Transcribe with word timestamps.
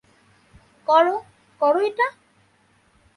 কর, 0.87 1.05
কর 1.61 1.75
এটা! 1.87 2.07